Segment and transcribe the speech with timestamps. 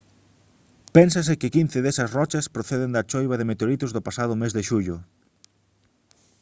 [0.95, 4.97] pénsase que quince desas rochas proceden da choiva de meteoritos do pasado mes de xullo